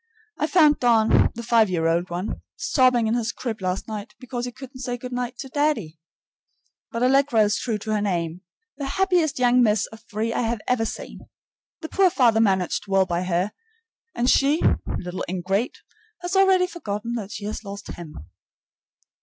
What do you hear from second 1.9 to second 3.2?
one, sobbing in